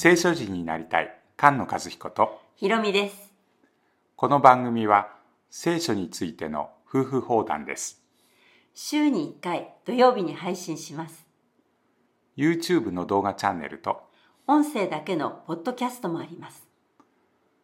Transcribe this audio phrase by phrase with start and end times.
[0.00, 3.32] 聖書人になりたい菅野和彦とひろみです。
[4.14, 5.08] この番組は
[5.50, 8.00] 聖書についての夫婦放談です
[8.74, 11.26] 週に1回土曜日に配信します。
[12.36, 14.02] YouTube の動画チャンネルと
[14.46, 16.68] 音声だけのポッドキャストもあります。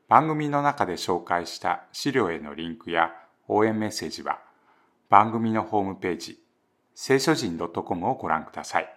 [0.08, 3.12] 番組の中で紹介した資料へのリンクや
[3.46, 4.40] 応援メッセージは
[5.08, 6.42] 番組のホームページ
[6.96, 8.92] 聖書人 .com をご覧ください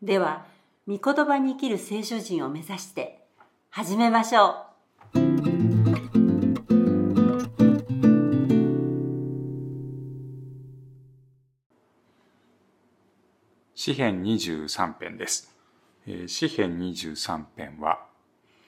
[0.00, 0.46] では、
[0.90, 3.26] 御言葉に生きる聖書人を目指して
[3.68, 4.64] 始めましょ
[13.74, 15.54] 詩編23編です、
[16.06, 18.06] えー詩編23編は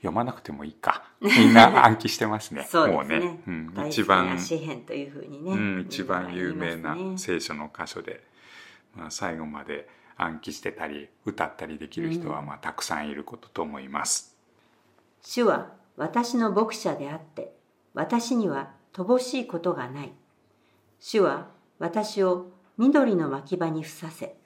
[0.03, 1.05] 読まなくてもいいか。
[1.21, 2.63] みんな暗記してますね。
[2.63, 2.65] う。
[2.69, 3.19] そうですね。
[3.21, 5.53] もうね、うん、大一番詩篇というふうにね。
[5.53, 8.25] うん、一番有名な聖書の箇所で、
[8.95, 9.89] まあ、最後まで
[10.23, 14.37] 暗記してたり歌ったりできる人はまあたくさんいることと思います。
[15.23, 17.53] 主は私の牧者であって、
[17.95, 20.13] 私には乏しいことがない。
[20.99, 24.37] 主は私を緑の牧場にふさせ、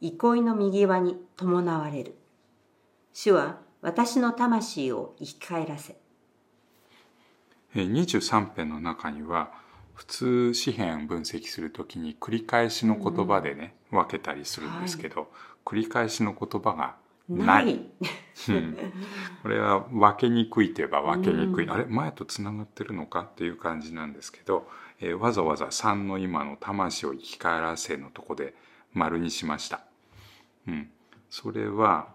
[0.00, 2.16] 憩いの右輪に伴われる。
[3.12, 5.96] 主は私の魂を生き返らせ。
[7.76, 9.52] えー23編の中には
[9.94, 15.30] 普通詩編分析するときに繰り返しの言葉でね、分けたりするんですけど、
[15.64, 16.96] 繰り返しの言葉が
[17.28, 17.86] ない。
[19.42, 21.70] これは分けにくいといえば分けにくい、うん。
[21.72, 21.86] あれ？
[21.86, 23.20] 前とつながってるのか？
[23.20, 24.68] っていう感じなんですけど、
[25.00, 28.54] えーわざわざ3の今の「魂を生き返らせ」のとこで
[28.92, 29.80] 丸にしました。
[30.68, 30.90] うん、
[31.30, 32.08] それは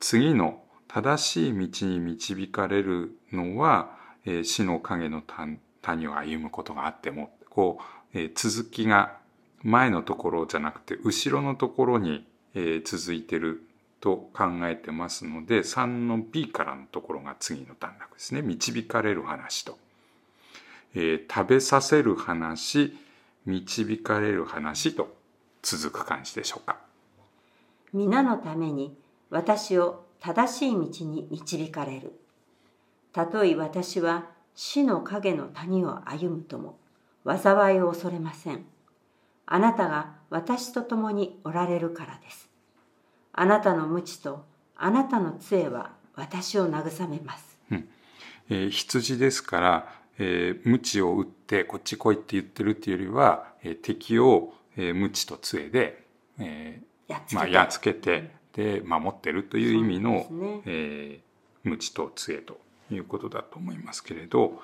[0.00, 7.78] 次の正しい道に導かれるのは、えー死の影の谷谷を歩むことがあってもこ
[8.14, 9.18] う、えー続きが
[9.62, 13.62] 前のところじゃなくて後ろのところに、えー続いてる
[14.00, 18.42] と考えてますので3の B からのところが次の段落ですね。
[18.42, 19.78] 導かれる話と、
[20.94, 22.96] えー食べさせる話
[23.46, 25.14] 導かれる話と
[25.62, 26.78] 続く感じでしょうか。
[27.92, 28.96] 皆のために
[29.30, 32.12] 私を正しい道に導かれる。
[33.12, 36.78] たとえ私は死の影の谷を歩むとも、
[37.24, 38.64] 災いを恐れません。
[39.46, 42.48] あなたが私と共におられるからです。
[43.32, 44.44] あなたの無知と
[44.76, 47.58] あなたの杖は私を慰めます。
[48.50, 56.04] えー羊ですから、えー、鞭を打ってこっち来いって言ってるっていうよりは、えー敵を、えー、鞭と杖で、
[56.38, 62.58] えやっつけてーまあ、やっつけてで守ってるという意味の、ねえー鞭と杖と
[62.90, 64.60] いうことだと思いますけれど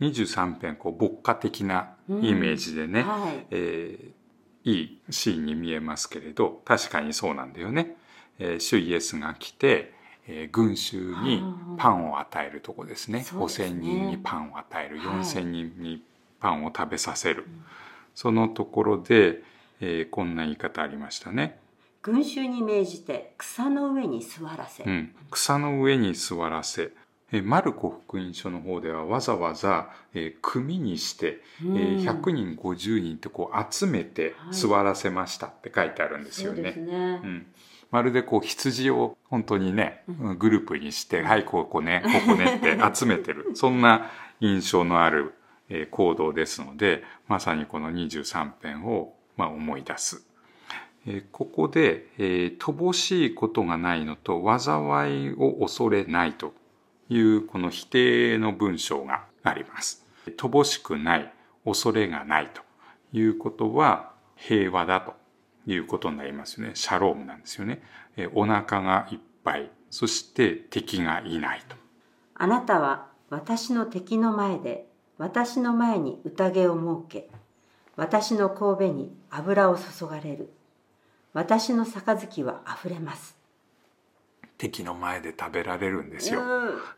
[0.00, 3.46] 23編こう牧歌的なイメージでね、はい。
[3.50, 4.18] えー
[4.64, 7.96] いいシーンに見えますけれど確かにそうなんだよね。
[8.38, 9.94] えー主イエスが来て、
[10.26, 11.42] えー群衆に
[11.78, 13.20] パンを与えるとこですね。
[13.20, 16.02] ですね5,000人にパンを与える、はい4,000人に
[16.40, 17.46] パンを食べさせる、
[18.14, 19.42] そのところで、
[19.80, 21.58] えーこんな言い方ありましたね。
[22.02, 24.84] 群衆に命じて草の上に座らせ。
[24.84, 26.90] うん、草の上に座らせえー
[27.42, 36.72] マルコ福音書の方ではわざわざ、えー組にして、えー100人50人ってこう集めてはい座らせましたって書いてあるんですよね。
[36.72, 37.20] ね。
[37.22, 37.46] うん、
[37.90, 40.04] まるでこう羊を本当にね
[40.38, 45.34] グループにして「はいここねここね」って 集めてるそんな印象のある、
[45.68, 50.26] えー行動ですのでまさにこの23編を、まあ、思い出す。
[51.06, 56.54] えーここで、えー乏しいことがないのと災いを恐れないと
[57.08, 60.04] いうこの否定の文章があります。
[60.36, 61.32] 乏しくない、
[61.64, 62.62] 恐れがないと
[63.12, 65.14] いうことは平和だと
[65.66, 66.72] いうことになりますよね。
[66.74, 67.82] シャロームなんですよね。
[68.34, 71.76] お腹がいっぱい、そして敵がいないと。
[72.34, 74.86] あなたは私の敵の前で
[75.18, 76.74] 私の前に宴を
[77.08, 77.28] 設け
[77.96, 80.52] 私の神戸に油を注がれる
[81.34, 83.37] 私の杯はあふれます
[84.58, 86.42] 敵の前で食べられるんですよ。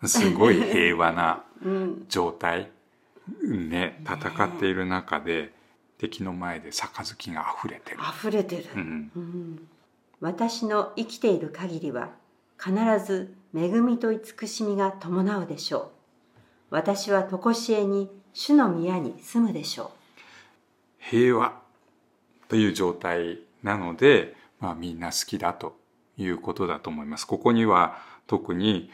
[0.02, 2.06] うすごい平和な うん。
[2.08, 2.70] 状態。
[3.44, 5.52] ね、戦っている中で
[5.98, 7.98] 敵の前で杯が溢れてる。
[8.00, 9.12] あふれてる、うん。
[9.14, 9.68] うん。
[10.20, 12.10] 私の生きている限りは
[12.58, 12.74] 必
[13.04, 15.90] ず恵みと慈しみが伴うでしょう。
[16.70, 19.92] 私は常しえに主の宮に住むでしょ
[20.98, 21.60] 平和
[22.48, 25.76] という状態なので、まあ、みんな好きだと
[26.22, 27.26] いうことだと思います。
[27.26, 28.90] ここには特に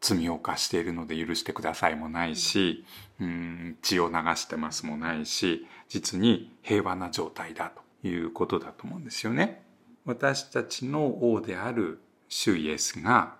[0.00, 2.84] 罪を犯しているので許してくださいもないし、
[3.20, 9.62] うん、血を流してますもないし、実に平和な状態だということだと思うんですよね。
[10.04, 13.36] 私たちの王である主イエスが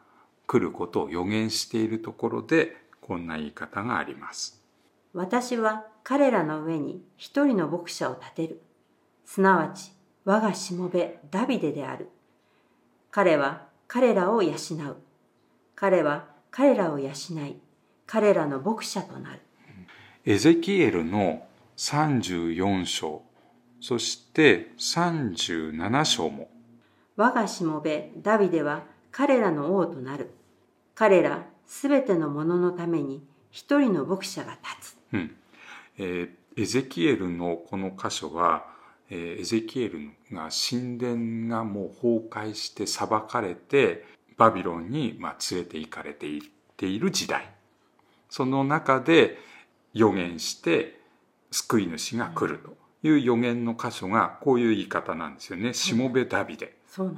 [0.47, 4.62] 来ることを予言しているところでこんな言い方があります。
[5.12, 8.61] 私は彼らの上に一人の牧者を立てる。
[9.25, 9.93] すなわち、
[10.25, 12.11] 我がしもべダビデである。
[13.17, 14.97] 彼は彼らを養う。
[15.75, 17.57] 彼は彼らを養い、
[18.07, 19.41] 彼らの牧者となる。
[20.27, 21.47] エゼキエルの
[21.79, 23.23] 34章、
[23.81, 26.51] そして37章も
[27.17, 30.33] 我がしもべダビデは彼らの王となる。
[30.95, 34.97] 彼らすべてのもののために一人の牧者が立つ。
[35.15, 35.35] うん
[35.97, 38.75] えーエゼキエルのこの箇所は、えー
[39.11, 44.05] エゼキエルが神殿がもう崩壊して裁かれて
[44.37, 46.43] バビロンにまあ連れて行かれていっ
[46.76, 47.50] ている時代
[48.29, 49.38] その中で
[49.94, 51.00] 予言して
[51.50, 52.76] 救い主が来ると
[53.06, 55.73] いう予言の箇所がこういう言い方なんですよね。
[55.73, 56.76] しもべダビデ。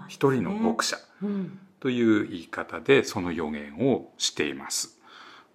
[0.09, 1.59] 一人の牧者うん。
[1.81, 4.99] という言い方でその予言をしています。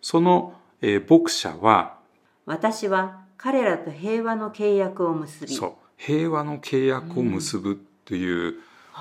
[0.01, 1.97] その、えー牧者は
[2.45, 5.57] 私は彼らと平和の契約を結び、
[5.97, 8.55] 平和の契約を結ぶという、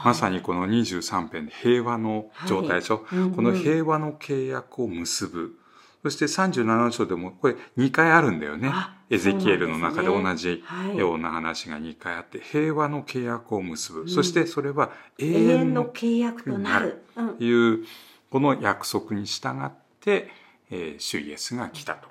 [0.05, 3.19] まさにこの23編で平和の状態でしょ、はい。
[3.19, 3.35] うんうん。
[3.35, 5.59] この平和の契約を結ぶ。
[6.03, 8.69] そして37章でもこれ2回あるんだよね。
[8.73, 10.97] あエゼキエルの中で同じはい。
[10.97, 17.03] ような話が2回あって平和の契約を結ぶ、そしてそれは永永遠遠のの契約となる。
[17.17, 17.37] うん。
[17.39, 17.85] いう
[18.31, 20.31] この約束に従って、
[20.71, 22.09] えー主イエスが来たと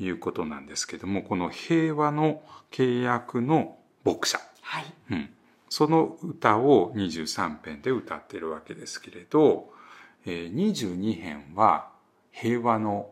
[0.00, 4.84] いうことなんですけどもこの平和の契約の牧者、はい。
[5.10, 5.30] うん、
[5.68, 9.72] その歌を23編で歌っているわけですけれど、
[10.26, 11.90] えー22編は
[12.30, 13.10] 平和の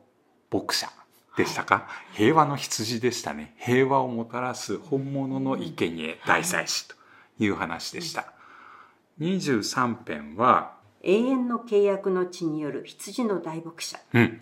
[0.50, 0.88] 牧者
[1.36, 6.94] でしたか、平和の羊でしたね平和をもたらす本物の生贄大祭司と
[7.38, 8.32] いう話でした。
[9.20, 13.98] 23編は永遠の契約の地による羊の大牧者。
[14.12, 14.40] うん。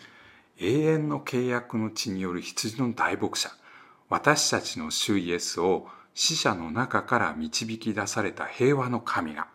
[0.61, 3.51] 永遠の契約の地による羊の大牧者。
[4.09, 5.87] 私たちの主イエスを
[6.21, 9.47] 死者の中から導き出された平和の神が、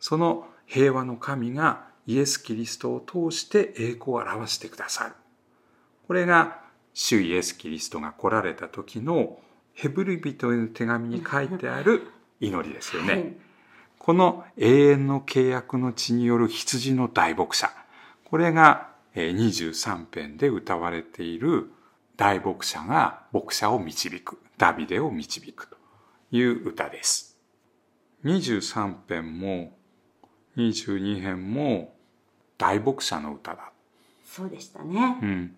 [0.00, 5.14] その平和の神がイエス・キリストを通して栄光を表してくださる。
[6.06, 6.60] これが
[6.92, 9.38] 主イエス・キリストが来られた時の
[9.72, 12.02] ヘブル人への手紙に書いてある
[12.38, 13.12] 祈りですよね。
[13.14, 13.36] はい
[13.98, 17.70] この永遠の契約の地による羊の大牧者。
[18.24, 21.70] これがえー23編で歌われている
[22.16, 24.42] 大牧者が牧者を導く。
[24.62, 25.76] ダビデを導くと
[26.30, 27.36] いう歌です。
[28.24, 29.76] 23編も
[30.56, 31.96] 22編も
[32.58, 33.72] 大牧者の歌だ。
[34.24, 35.18] そうでしたね。
[35.20, 35.56] うん。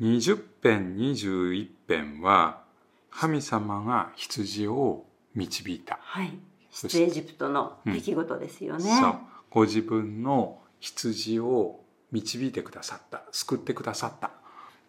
[0.00, 2.64] 20編21編は
[3.12, 5.04] 神様が羊を
[5.36, 6.00] 導いた。
[6.02, 6.36] はい。
[6.72, 8.98] 出エジプトの出来事ですよね。
[9.00, 9.14] そう
[9.48, 14.32] ご自分の羊を導いてくださった救ってくださった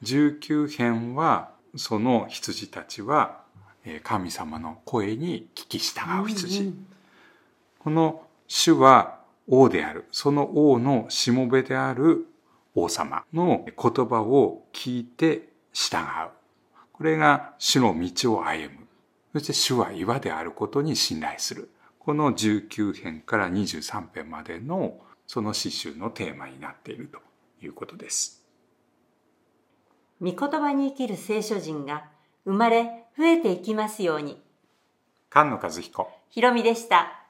[0.02, 3.41] 19編はその羊たちはえー
[4.04, 6.88] 神様の声に聞き従う羊、うんうん。
[7.80, 10.06] この主は王である。
[10.12, 12.28] その王のしもべである
[12.76, 16.30] 王様の言葉を聞いて従う。
[16.94, 18.88] これが主の道を歩む。
[19.34, 21.70] そして主は岩であることに信頼する。
[21.98, 27.20] この19編から23編までのその詩集のテーマになっていると
[27.66, 28.46] いうことです。
[30.22, 32.06] 御言葉に生きる聖書人が
[32.46, 34.42] 生まれ増えていきますように。
[35.32, 37.22] 菅野和彦ひろみでした。